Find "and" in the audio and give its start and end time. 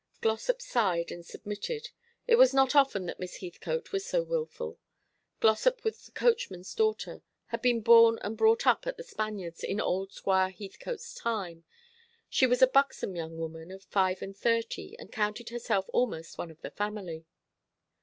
1.11-1.23, 8.23-8.35, 14.23-14.35, 14.97-15.11